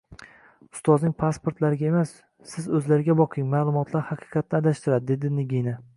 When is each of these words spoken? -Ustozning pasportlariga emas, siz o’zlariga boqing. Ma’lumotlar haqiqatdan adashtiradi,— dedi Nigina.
-Ustozning 0.77 1.11
pasportlariga 1.23 1.85
emas, 1.91 2.15
siz 2.53 2.69
o’zlariga 2.79 3.17
boqing. 3.21 3.47
Ma’lumotlar 3.55 4.07
haqiqatdan 4.11 4.63
adashtiradi,— 4.65 5.07
dedi 5.13 5.33
Nigina. 5.39 5.81